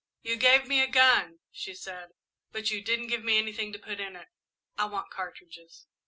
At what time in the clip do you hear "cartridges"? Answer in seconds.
5.11-5.85